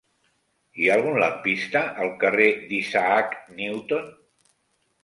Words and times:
Hi 0.79 0.87
ha 0.87 0.95
algun 0.99 1.19
lampista 1.23 1.83
al 2.07 2.11
carrer 2.25 2.49
d'Isaac 2.73 3.39
Newton? 3.61 4.15